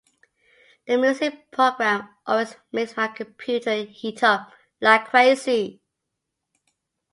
[0.87, 5.83] The music program always makes my computer heat up like crazy.